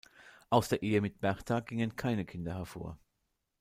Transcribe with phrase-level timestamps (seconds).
[0.49, 2.97] Aus der Ehe mit Bertha gingen keine Kinder hervor.